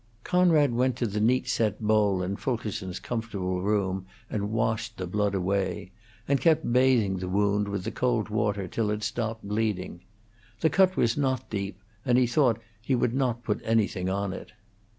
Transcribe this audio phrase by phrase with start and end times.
[0.23, 5.35] Conrad went to the neat set bowl in Fulkerson's comfortable room and washed the blood
[5.35, 5.91] away,
[6.27, 10.01] and kept bathing the wound with the cold water till it stopped bleeding.
[10.61, 14.53] The cut was not deep, and he thought he would not put anything on it.